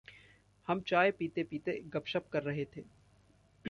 हम 0.67 0.81
चाय 0.81 1.11
पीते 1.11 1.43
पीते 1.43 1.79
गपशप 1.87 2.27
कर 2.33 2.43
रहे 2.43 2.65
थे। 2.65 2.81